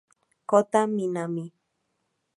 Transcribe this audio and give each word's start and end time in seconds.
Kota 0.49 0.81
Minami 0.95 1.45